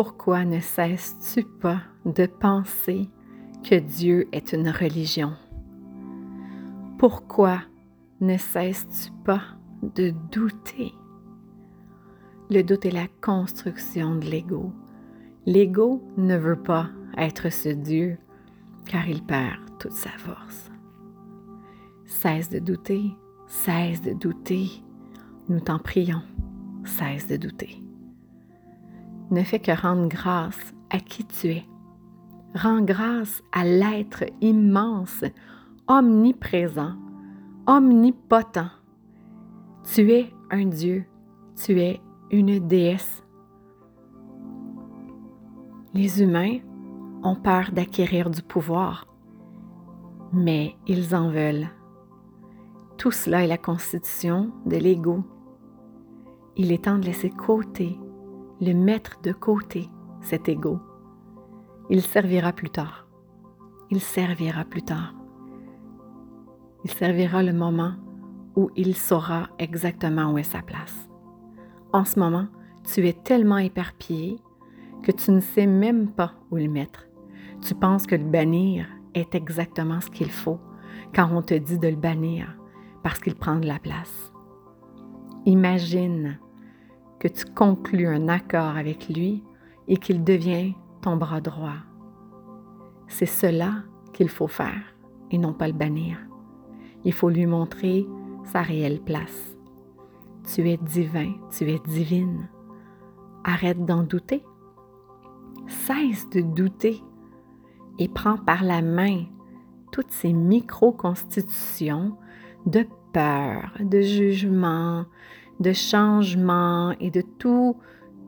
Pourquoi 0.00 0.44
ne 0.44 0.60
cesses-tu 0.60 1.42
pas 1.42 1.80
de 2.04 2.26
penser 2.26 3.10
que 3.68 3.74
Dieu 3.74 4.28
est 4.30 4.52
une 4.52 4.68
religion? 4.68 5.32
Pourquoi 6.98 7.62
ne 8.20 8.36
cesses-tu 8.36 9.10
pas 9.24 9.42
de 9.82 10.14
douter? 10.30 10.92
Le 12.48 12.62
doute 12.62 12.86
est 12.86 12.92
la 12.92 13.08
construction 13.20 14.14
de 14.14 14.26
l'ego. 14.26 14.72
L'ego 15.46 16.00
ne 16.16 16.36
veut 16.36 16.62
pas 16.62 16.90
être 17.16 17.50
ce 17.50 17.70
Dieu 17.70 18.18
car 18.86 19.08
il 19.08 19.24
perd 19.24 19.80
toute 19.80 19.90
sa 19.90 20.10
force. 20.10 20.70
Cesse 22.06 22.50
de 22.50 22.60
douter, 22.60 23.16
cesse 23.48 24.00
de 24.00 24.12
douter. 24.12 24.70
Nous 25.48 25.58
t'en 25.58 25.80
prions, 25.80 26.22
cesse 26.84 27.26
de 27.26 27.36
douter. 27.36 27.82
Ne 29.30 29.42
fais 29.42 29.58
que 29.58 29.72
rendre 29.72 30.08
grâce 30.08 30.74
à 30.90 30.98
qui 30.98 31.24
tu 31.24 31.48
es. 31.48 31.64
Rends 32.54 32.80
grâce 32.80 33.42
à 33.52 33.64
l'être 33.64 34.24
immense, 34.40 35.24
omniprésent, 35.86 36.94
omnipotent. 37.66 38.70
Tu 39.84 40.10
es 40.12 40.32
un 40.50 40.64
Dieu, 40.64 41.04
tu 41.56 41.78
es 41.78 42.00
une 42.30 42.58
déesse. 42.66 43.22
Les 45.92 46.22
humains 46.22 46.58
ont 47.22 47.36
peur 47.36 47.70
d'acquérir 47.72 48.30
du 48.30 48.42
pouvoir, 48.42 49.06
mais 50.32 50.76
ils 50.86 51.14
en 51.14 51.30
veulent. 51.30 51.68
Tout 52.96 53.10
cela 53.10 53.44
est 53.44 53.48
la 53.48 53.58
constitution 53.58 54.50
de 54.66 54.76
l'ego. 54.76 55.22
Il 56.56 56.72
est 56.72 56.84
temps 56.84 56.98
de 56.98 57.04
laisser 57.04 57.30
côté, 57.30 57.98
le 58.60 58.74
mettre 58.74 59.20
de 59.22 59.32
côté, 59.32 59.88
cet 60.20 60.48
ego. 60.48 60.80
Il 61.90 62.02
servira 62.02 62.52
plus 62.52 62.70
tard. 62.70 63.06
Il 63.90 64.00
servira 64.00 64.64
plus 64.64 64.82
tard. 64.82 65.14
Il 66.84 66.90
servira 66.90 67.42
le 67.42 67.52
moment 67.52 67.94
où 68.56 68.70
il 68.76 68.96
saura 68.96 69.48
exactement 69.58 70.32
où 70.32 70.38
est 70.38 70.42
sa 70.42 70.62
place. 70.62 71.08
En 71.92 72.04
ce 72.04 72.18
moment, 72.18 72.48
tu 72.84 73.06
es 73.06 73.12
tellement 73.12 73.58
éparpillé 73.58 74.38
que 75.02 75.12
tu 75.12 75.30
ne 75.30 75.40
sais 75.40 75.66
même 75.66 76.08
pas 76.10 76.32
où 76.50 76.56
le 76.56 76.68
mettre. 76.68 77.06
Tu 77.62 77.74
penses 77.74 78.06
que 78.06 78.16
le 78.16 78.24
bannir 78.24 78.86
est 79.14 79.34
exactement 79.34 80.00
ce 80.00 80.10
qu'il 80.10 80.30
faut 80.30 80.60
quand 81.14 81.28
on 81.32 81.42
te 81.42 81.54
dit 81.54 81.78
de 81.78 81.88
le 81.88 81.96
bannir 81.96 82.56
parce 83.02 83.20
qu'il 83.20 83.34
prend 83.34 83.56
de 83.56 83.66
la 83.66 83.78
place. 83.78 84.32
Imagine 85.46 86.38
que 87.18 87.28
tu 87.28 87.44
conclus 87.44 88.06
un 88.06 88.28
accord 88.28 88.76
avec 88.76 89.08
lui 89.08 89.42
et 89.86 89.96
qu'il 89.96 90.24
devient 90.24 90.74
ton 91.02 91.16
bras 91.16 91.40
droit. 91.40 91.78
C'est 93.08 93.26
cela 93.26 93.82
qu'il 94.12 94.28
faut 94.28 94.48
faire 94.48 94.94
et 95.30 95.38
non 95.38 95.52
pas 95.52 95.66
le 95.66 95.74
bannir. 95.74 96.18
Il 97.04 97.12
faut 97.12 97.30
lui 97.30 97.46
montrer 97.46 98.06
sa 98.44 98.62
réelle 98.62 99.00
place. 99.00 99.56
Tu 100.44 100.68
es 100.68 100.76
divin, 100.76 101.32
tu 101.50 101.70
es 101.70 101.78
divine. 101.86 102.48
Arrête 103.44 103.84
d'en 103.84 104.02
douter. 104.02 104.44
Cesse 105.66 106.28
de 106.30 106.40
douter 106.40 107.02
et 107.98 108.08
prends 108.08 108.38
par 108.38 108.64
la 108.64 108.80
main 108.80 109.24
toutes 109.92 110.10
ces 110.10 110.32
micro-constitutions 110.32 112.16
de 112.66 112.86
peur, 113.12 113.72
de 113.80 114.00
jugement, 114.00 115.06
de 115.60 115.72
changement 115.72 116.94
et 117.00 117.10
de 117.10 117.22
tout, 117.38 117.76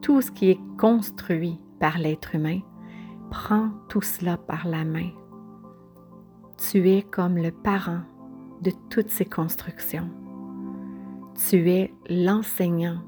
tout 0.03 0.21
ce 0.21 0.31
qui 0.31 0.51
est 0.51 0.61
construit 0.79 1.61
par 1.79 1.99
l'être 1.99 2.35
humain. 2.35 2.61
Prends 3.31 3.71
tout 3.89 4.03
cela 4.03 4.37
par 4.37 4.67
la 4.67 4.85
main. 4.85 5.11
Tu 6.57 6.91
es 6.91 7.03
comme 7.03 7.37
le 7.37 7.53
parent 7.53 8.01
de 8.63 8.73
toutes 8.91 9.11
ces 9.11 9.25
constructions. 9.25 10.11
Tu 11.49 11.71
es 11.71 11.95
l'enseignant 12.09 12.99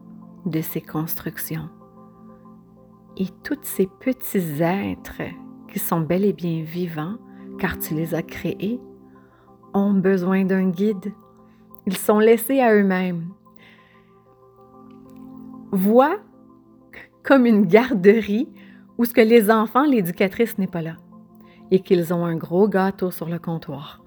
de 0.47 0.61
ces 0.61 0.81
constructions. 0.81 1.69
Et 3.17 3.27
tous 3.45 3.59
ces 3.63 3.87
petits 4.01 4.63
êtres 4.63 5.23
qui 5.69 5.79
sont 5.79 6.01
bel 6.01 6.25
et 6.25 6.33
bien 6.33 6.63
vivants, 6.63 7.17
car 7.59 7.79
tu 7.79 7.95
les 7.95 8.15
as 8.15 8.23
créés, 8.23 8.81
ont 9.75 9.93
besoin 9.93 10.45
d'un 10.45 10.71
guide. 10.71 11.13
Ils 11.87 11.97
sont 11.97 12.19
laissés 12.19 12.61
à 12.61 12.75
eux-mêmes. 12.75 13.33
Vois 15.73 16.19
comme 17.23 17.47
une 17.47 17.67
garderie 17.67 18.49
où 18.99 19.05
ce 19.05 19.13
que 19.13 19.21
les 19.21 19.51
enfants, 19.51 19.85
l'éducatrice 19.85 20.59
n'est 20.59 20.67
pas 20.67 20.83
là 20.83 20.97
et 21.71 21.81
qu'ils 21.81 22.13
ont 22.13 22.25
un 22.25 22.37
gros 22.37 22.69
gâteau 22.69 23.11
sur 23.11 23.29
le 23.29 23.39
comptoir. 23.39 24.05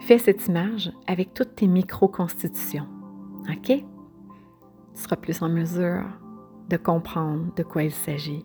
Fais 0.00 0.18
cette 0.18 0.46
image 0.46 0.92
avec 1.06 1.34
toutes 1.34 1.56
tes 1.56 1.66
micro-constitutions. 1.66 2.86
OK? 3.48 3.66
Tu 3.66 3.84
seras 4.94 5.16
plus 5.16 5.42
en 5.42 5.48
mesure 5.48 6.04
de 6.68 6.76
comprendre 6.76 7.52
de 7.56 7.62
quoi 7.62 7.82
il 7.82 7.90
s'agit 7.90 8.44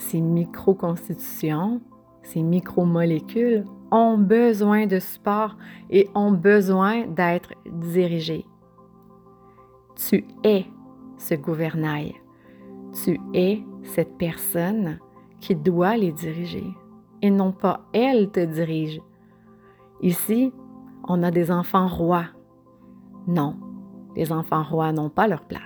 ces 0.00 0.20
micro-constitutions, 0.20 1.80
ces 2.22 2.42
micro-molécules 2.42 3.64
ont 3.90 4.18
besoin 4.18 4.86
de 4.86 4.98
support 4.98 5.56
et 5.90 6.08
ont 6.14 6.32
besoin 6.32 7.06
d'être 7.06 7.52
dirigées. 7.66 8.46
Tu 10.08 10.24
es 10.44 10.64
ce 11.18 11.34
gouvernail. 11.34 12.14
Tu 13.04 13.20
es 13.34 13.62
cette 13.82 14.16
personne 14.16 14.98
qui 15.40 15.54
doit 15.54 15.98
les 15.98 16.10
diriger 16.10 16.64
et 17.20 17.30
non 17.30 17.52
pas 17.52 17.82
elle 17.92 18.30
te 18.30 18.40
dirige. 18.40 19.02
Ici, 20.00 20.54
on 21.06 21.22
a 21.22 21.30
des 21.30 21.50
enfants 21.50 21.86
rois. 21.86 22.24
Non, 23.26 23.56
les 24.16 24.32
enfants 24.32 24.62
rois 24.62 24.90
n'ont 24.90 25.10
pas 25.10 25.28
leur 25.28 25.42
place. 25.42 25.60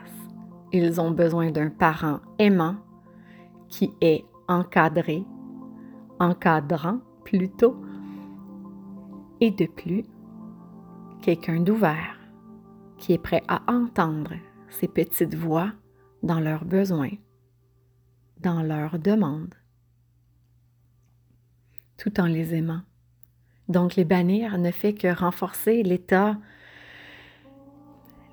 Ils 0.72 1.00
ont 1.00 1.12
besoin 1.12 1.52
d'un 1.52 1.70
parent 1.70 2.18
aimant 2.40 2.74
qui 3.68 3.94
est 4.00 4.24
encadré, 4.48 5.24
encadrant 6.18 6.98
plutôt, 7.22 7.76
et 9.40 9.52
de 9.52 9.66
plus, 9.66 10.04
quelqu'un 11.22 11.60
d'ouvert 11.60 12.13
qui 12.98 13.12
est 13.12 13.18
prêt 13.18 13.42
à 13.48 13.62
entendre 13.70 14.34
ces 14.68 14.88
petites 14.88 15.34
voix 15.34 15.72
dans 16.22 16.40
leurs 16.40 16.64
besoins, 16.64 17.12
dans 18.40 18.62
leurs 18.62 18.98
demandes, 18.98 19.54
tout 21.96 22.20
en 22.20 22.26
les 22.26 22.54
aimant. 22.54 22.82
Donc 23.68 23.94
les 23.94 24.04
bannir 24.04 24.58
ne 24.58 24.70
fait 24.70 24.94
que 24.94 25.08
renforcer 25.08 25.82
l'état 25.82 26.36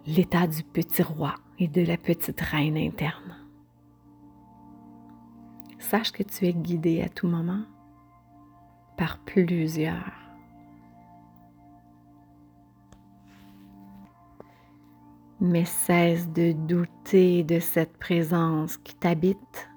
l'état 0.08 0.48
du 0.48 0.64
petit 0.64 1.04
roi 1.04 1.36
et 1.60 1.68
de 1.68 1.82
la 1.84 1.98
petite 1.98 2.42
reine 2.42 2.78
interne. 2.78 3.38
Sache 5.80 6.12
que 6.12 6.24
tu 6.24 6.46
es 6.46 6.54
guidé 6.54 7.02
à 7.02 7.10
tout 7.10 7.28
moment 7.28 7.64
par 8.98 9.20
plusieurs. 9.20 10.21
Mais 15.44 15.66
cesse 15.66 16.30
de 16.30 16.52
douter 16.52 17.44
de 17.44 17.60
cette 17.60 17.98
présence 17.98 18.78
qui 18.78 18.94
t'habite 18.94 19.70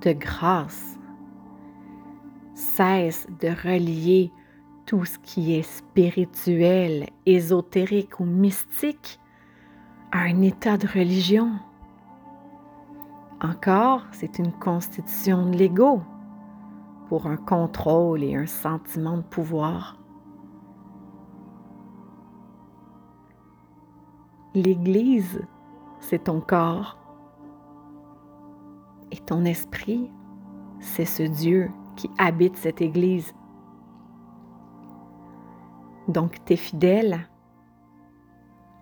de 0.00 0.12
grâce. 0.12 0.96
Cesse 2.54 3.26
de 3.40 3.48
relier 3.48 4.30
tout 4.86 5.04
ce 5.04 5.18
qui 5.18 5.54
est 5.54 5.62
spirituel, 5.62 7.08
ésotérique 7.26 8.20
ou 8.20 8.24
mystique 8.24 9.18
à 10.12 10.20
un 10.20 10.40
état 10.42 10.76
de 10.76 10.86
religion. 10.86 11.50
Encore, 13.40 14.02
c'est 14.12 14.38
une 14.38 14.52
constitution 14.52 15.50
de 15.50 15.56
l'ego 15.56 16.00
pour 17.08 17.26
un 17.26 17.36
contrôle 17.36 18.22
et 18.22 18.36
un 18.36 18.46
sentiment 18.46 19.16
de 19.16 19.22
pouvoir. 19.22 19.98
L'Église, 24.54 25.46
c'est 26.00 26.24
ton 26.24 26.40
corps. 26.40 26.98
Et 29.12 29.18
ton 29.18 29.44
esprit, 29.44 30.10
c'est 30.80 31.04
ce 31.04 31.22
Dieu 31.22 31.70
qui 31.94 32.10
habite 32.18 32.56
cette 32.56 32.80
Église. 32.80 33.32
Donc 36.08 36.44
tes 36.44 36.56
fidèles, 36.56 37.28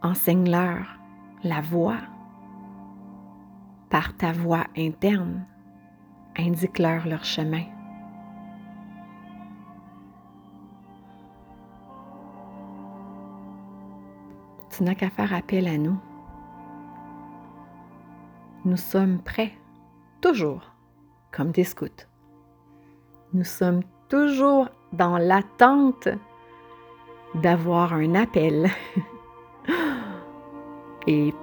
enseigne-leur 0.02 0.98
la 1.44 1.60
voie 1.60 1.98
par 3.90 4.16
ta 4.16 4.32
voix 4.32 4.64
interne, 4.76 5.46
indique-leur 6.38 7.06
leur 7.06 7.24
chemin. 7.24 7.64
Tu 14.78 14.84
n'as 14.84 14.94
qu'à 14.94 15.10
faire 15.10 15.34
appel 15.34 15.66
à 15.66 15.76
nous. 15.76 15.98
Nous 18.64 18.76
sommes 18.76 19.18
prêts 19.18 19.50
toujours 20.20 20.70
comme 21.32 21.50
des 21.50 21.64
scouts. 21.64 22.06
Nous 23.32 23.42
sommes 23.42 23.82
toujours 24.08 24.68
dans 24.92 25.18
l'attente 25.18 26.08
d'avoir 27.34 27.92
un 27.92 28.14
appel. 28.14 28.70
Et 31.08 31.34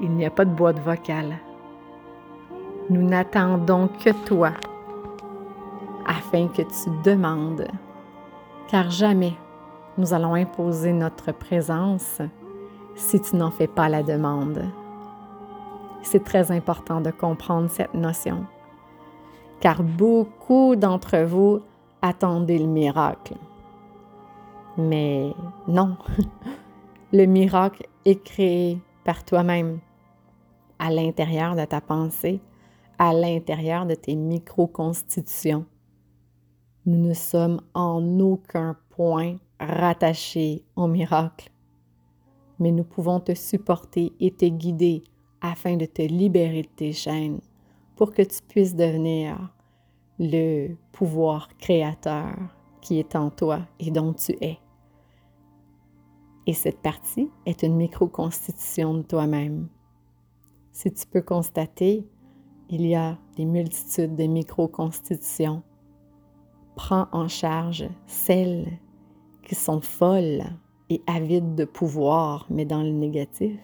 il 0.00 0.10
n'y 0.12 0.24
a 0.24 0.30
pas 0.30 0.46
de 0.46 0.54
boîte 0.54 0.80
vocale. 0.80 1.36
Nous 2.88 3.02
n'attendons 3.02 3.88
que 3.88 4.08
toi 4.24 4.52
afin 6.06 6.48
que 6.48 6.62
tu 6.62 6.90
demandes, 7.04 7.68
car 8.68 8.90
jamais 8.90 9.34
nous 9.98 10.14
allons 10.14 10.32
imposer 10.32 10.94
notre 10.94 11.30
présence 11.30 12.22
si 12.96 13.20
tu 13.20 13.36
n'en 13.36 13.50
fais 13.50 13.66
pas 13.66 13.88
la 13.88 14.02
demande. 14.02 14.64
C'est 16.02 16.24
très 16.24 16.52
important 16.52 17.00
de 17.00 17.10
comprendre 17.10 17.70
cette 17.70 17.94
notion, 17.94 18.46
car 19.60 19.82
beaucoup 19.82 20.76
d'entre 20.76 21.18
vous 21.24 21.60
attendez 22.02 22.58
le 22.58 22.66
miracle. 22.66 23.34
Mais 24.76 25.32
non, 25.66 25.96
le 27.12 27.24
miracle 27.26 27.86
est 28.04 28.22
créé 28.22 28.80
par 29.04 29.24
toi-même, 29.24 29.78
à 30.78 30.90
l'intérieur 30.90 31.54
de 31.54 31.64
ta 31.64 31.80
pensée, 31.80 32.40
à 32.98 33.12
l'intérieur 33.12 33.86
de 33.86 33.94
tes 33.94 34.16
micro-constitutions. 34.16 35.64
Nous 36.86 37.08
ne 37.08 37.14
sommes 37.14 37.60
en 37.72 38.20
aucun 38.20 38.76
point 38.90 39.36
rattachés 39.58 40.64
au 40.76 40.86
miracle, 40.86 41.50
mais 42.58 42.70
nous 42.70 42.84
pouvons 42.84 43.20
te 43.20 43.34
supporter 43.34 44.12
et 44.20 44.30
te 44.30 44.46
guider 44.46 45.04
afin 45.40 45.76
de 45.76 45.86
te 45.86 46.02
libérer 46.02 46.62
de 46.62 46.68
tes 46.68 46.92
chaînes 46.92 47.40
pour 47.96 48.12
que 48.12 48.22
tu 48.22 48.40
puisses 48.48 48.74
devenir 48.74 49.52
le 50.18 50.74
pouvoir 50.92 51.48
créateur 51.58 52.34
qui 52.80 52.98
est 52.98 53.16
en 53.16 53.30
toi 53.30 53.60
et 53.78 53.90
dont 53.90 54.12
tu 54.12 54.36
es. 54.40 54.58
Et 56.46 56.52
cette 56.52 56.80
partie 56.80 57.30
est 57.46 57.62
une 57.62 57.76
micro-constitution 57.76 58.94
de 58.94 59.02
toi-même. 59.02 59.68
Si 60.72 60.92
tu 60.92 61.06
peux 61.06 61.22
constater, 61.22 62.06
il 62.68 62.86
y 62.86 62.94
a 62.94 63.18
des 63.36 63.44
multitudes 63.44 64.14
de 64.14 64.24
micro-constitutions. 64.24 65.62
Prends 66.74 67.08
en 67.12 67.28
charge 67.28 67.88
celles 68.06 68.78
qui 69.42 69.54
sont 69.54 69.80
folles 69.80 70.44
et 70.94 71.02
avides 71.08 71.56
de 71.56 71.64
pouvoir, 71.64 72.46
mais 72.50 72.64
dans 72.64 72.84
le 72.84 72.92
négatif, 72.92 73.58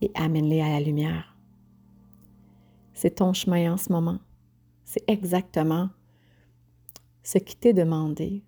et 0.00 0.12
amène-les 0.14 0.60
à 0.60 0.68
la 0.68 0.80
lumière. 0.80 1.36
C'est 2.92 3.16
ton 3.16 3.32
chemin 3.32 3.72
en 3.72 3.76
ce 3.76 3.92
moment. 3.92 4.20
C'est 4.84 5.02
exactement 5.10 5.90
ce 7.24 7.38
qui 7.38 7.56
t'est 7.56 7.72
demandé, 7.72 8.44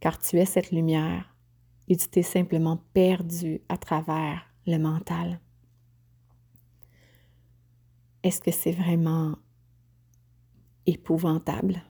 car 0.00 0.18
tu 0.18 0.36
es 0.36 0.44
cette 0.44 0.72
lumière 0.72 1.34
et 1.88 1.96
tu 1.96 2.06
t'es 2.06 2.22
simplement 2.22 2.76
perdu 2.92 3.62
à 3.70 3.78
travers 3.78 4.42
le 4.66 4.76
mental. 4.76 5.40
Est-ce 8.22 8.42
que 8.42 8.50
c'est 8.50 8.72
vraiment 8.72 9.36
épouvantable? 10.84 11.82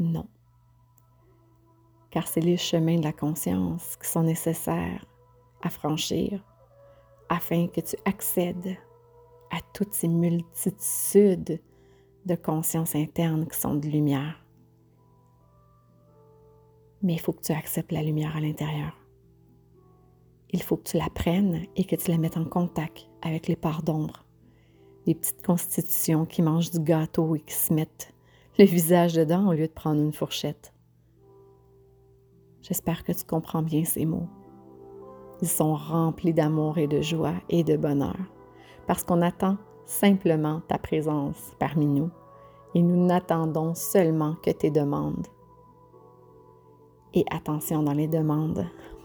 Non. 0.00 0.26
Car 2.16 2.26
c'est 2.26 2.40
les 2.40 2.56
chemins 2.56 2.96
de 2.96 3.04
la 3.04 3.12
conscience 3.12 3.98
qui 3.98 4.08
sont 4.08 4.22
nécessaires 4.22 5.04
à 5.60 5.68
franchir 5.68 6.42
afin 7.28 7.66
que 7.66 7.82
tu 7.82 7.94
accèdes 8.06 8.78
à 9.50 9.58
toutes 9.74 9.92
ces 9.92 10.08
multitudes 10.08 11.60
de 12.24 12.34
consciences 12.34 12.94
internes 12.94 13.46
qui 13.46 13.60
sont 13.60 13.74
de 13.74 13.86
lumière 13.86 14.42
mais 17.02 17.12
il 17.12 17.20
faut 17.20 17.34
que 17.34 17.42
tu 17.42 17.52
acceptes 17.52 17.92
la 17.92 18.02
lumière 18.02 18.34
à 18.34 18.40
l'intérieur. 18.40 18.96
Il 20.52 20.62
faut 20.62 20.78
que 20.78 20.88
tu 20.88 20.96
la 20.96 21.10
prennes 21.10 21.66
et 21.76 21.84
que 21.84 21.96
tu 21.96 22.10
la 22.10 22.16
mettes 22.16 22.38
en 22.38 22.46
contact 22.46 23.10
avec 23.20 23.46
les 23.46 23.56
parts 23.56 23.82
d'ombre, 23.82 24.24
les 25.04 25.14
petites 25.14 25.44
constitutions 25.44 26.24
qui 26.24 26.40
mangent 26.40 26.70
du 26.70 26.80
gâteau 26.80 27.36
et 27.36 27.40
qui 27.40 27.52
se 27.52 27.74
mettent 27.74 28.14
le 28.58 28.64
visage 28.64 29.12
dedans 29.12 29.48
au 29.48 29.52
lieu 29.52 29.66
de 29.66 29.72
prendre 29.72 30.00
une 30.00 30.14
fourchette. 30.14 30.72
J'espère 32.66 33.04
que 33.04 33.12
tu 33.12 33.24
comprends 33.24 33.62
bien 33.62 33.84
ces 33.84 34.04
mots. 34.06 34.26
Ils 35.40 35.48
sont 35.48 35.76
remplis 35.76 36.32
d'amour 36.32 36.78
et 36.78 36.88
de 36.88 37.00
joie 37.00 37.34
et 37.48 37.62
de 37.62 37.76
bonheur, 37.76 38.16
parce 38.88 39.04
qu'on 39.04 39.22
attend 39.22 39.56
simplement 39.84 40.62
ta 40.66 40.76
présence 40.76 41.54
parmi 41.60 41.86
nous 41.86 42.10
et 42.74 42.82
nous 42.82 43.06
n'attendons 43.06 43.74
seulement 43.76 44.34
que 44.42 44.50
tes 44.50 44.72
demandes 44.72 45.28
et 47.14 47.24
attention 47.30 47.84
dans 47.84 47.92
les 47.92 48.08
demandes. 48.08 48.66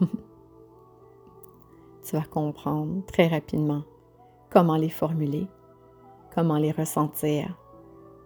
tu 2.02 2.16
vas 2.16 2.24
comprendre 2.24 3.04
très 3.06 3.28
rapidement 3.28 3.84
comment 4.50 4.76
les 4.76 4.90
formuler, 4.90 5.46
comment 6.34 6.58
les 6.58 6.72
ressentir 6.72 7.56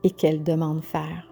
et 0.02 0.10
quelles 0.10 0.42
demandes 0.42 0.82
faire. 0.82 1.28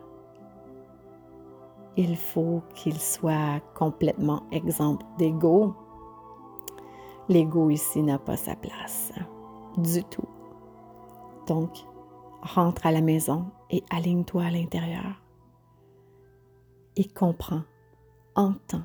Il 1.97 2.17
faut 2.17 2.63
qu'il 2.75 2.99
soit 3.01 3.61
complètement 3.75 4.43
exempt 4.51 5.01
d'ego. 5.19 5.75
L'ego 7.29 7.71
ici 7.71 8.03
n'a 8.03 8.19
pas 8.19 8.37
sa 8.37 8.57
place 8.57 9.13
du 9.79 10.03
tout. 10.05 10.29
Donc, 11.47 11.85
rentre 12.43 12.87
à 12.87 12.93
la 12.93 13.01
maison 13.01 13.47
et 13.71 13.83
aligne-toi 13.91 14.45
à 14.45 14.51
l'intérieur 14.51 15.23
et 16.97 17.09
comprends 17.09 17.63
entends 18.35 18.85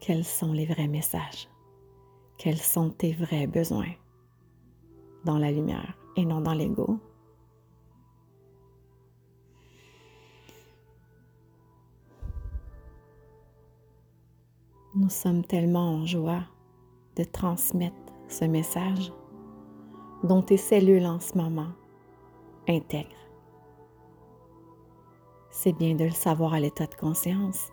quels 0.00 0.24
sont 0.24 0.52
les 0.52 0.66
vrais 0.66 0.88
messages, 0.88 1.48
quels 2.38 2.58
sont 2.58 2.90
tes 2.90 3.12
vrais 3.12 3.46
besoins 3.46 3.92
dans 5.24 5.38
la 5.38 5.50
lumière 5.50 5.96
et 6.16 6.24
non 6.24 6.40
dans 6.40 6.54
l'ego. 6.54 6.98
Nous 14.96 15.10
sommes 15.10 15.44
tellement 15.44 15.94
en 15.94 16.06
joie 16.06 16.42
de 17.16 17.24
transmettre 17.24 17.94
ce 18.28 18.44
message 18.44 19.12
dont 20.24 20.42
tes 20.42 20.56
cellules 20.56 21.06
en 21.06 21.20
ce 21.20 21.36
moment 21.36 21.72
intègrent 22.68 23.26
c'est 25.56 25.72
bien 25.72 25.94
de 25.94 26.04
le 26.04 26.10
savoir 26.10 26.52
à 26.52 26.60
l'état 26.60 26.86
de 26.86 26.94
conscience. 26.94 27.70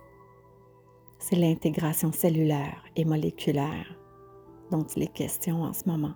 C'est 1.20 1.36
l'intégration 1.36 2.14
cellulaire 2.14 2.82
et 2.96 3.04
moléculaire 3.04 3.94
dont 4.72 4.84
il 4.96 5.04
est 5.04 5.14
question 5.14 5.64
en 5.64 5.74
ce 5.74 5.84
moment. 5.90 6.14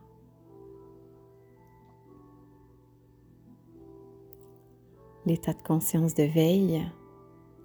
L'état 5.26 5.52
de 5.52 5.62
conscience 5.62 6.14
de 6.14 6.24
veille 6.24 6.90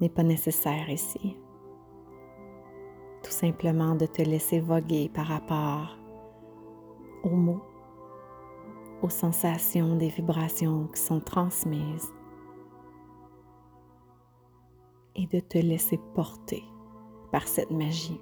n'est 0.01 0.09
pas 0.09 0.25
nécessaire 0.25 0.91
ici. 0.91 1.37
Simplement 3.43 3.97
de 3.97 4.07
te 4.07 4.23
laisser 4.23 4.61
voguer 4.61 5.11
par 5.13 5.27
rapport 5.27 5.99
aux 7.25 7.35
mots, 7.35 7.65
aux 9.03 9.09
sensations 9.09 9.97
des 9.97 10.11
vibrations 10.11 10.87
qui 10.95 11.01
sont 11.01 11.19
transmises 11.19 12.13
et 15.17 15.27
de 15.27 15.41
te 15.41 15.59
laisser 15.59 15.99
porter 16.15 16.63
par 17.33 17.49
cette 17.49 17.73
magie. 17.73 18.21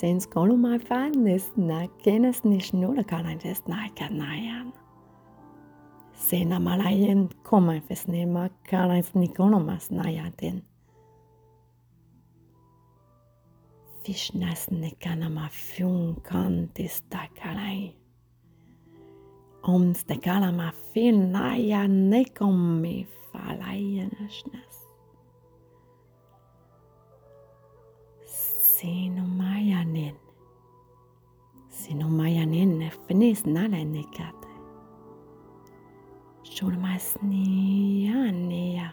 Since 0.00 0.28
kolumai 0.28 0.78
fännistnä, 0.78 1.88
kenesnis 2.04 2.72
nurkalantisnä 2.72 3.88
kanajan. 3.98 4.72
Sena 6.12 6.60
malajen 6.60 7.28
komaifesnema 7.42 8.48
kalans 8.70 9.14
nikolomas 9.14 9.90
najaten. 9.90 10.62
Fischnas 14.06 14.70
nekanama 14.70 15.48
fynkantis 15.52 17.02
takalai. 17.10 17.94
Omste 19.62 20.16
kalama 20.24 20.72
fin 20.94 21.32
naja 21.32 21.88
nekommi 21.88 23.08
falajenasnas. 23.32 24.71
Sinumayanin. 28.82 30.18
Sinumayanin 31.70 32.90
finns 33.06 33.46
nära 33.46 33.84
nikat. 33.84 34.34
Shurmasniyaniya. 36.42 38.88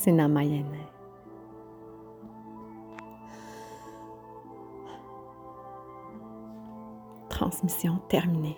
Fuinenain. 0.00 0.28
Sinamayene. 0.28 0.86
Transmission 7.28 7.98
terminée. 8.08 8.56